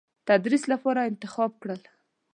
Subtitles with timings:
[0.27, 1.81] تدریس لپاره انتخاب کړل.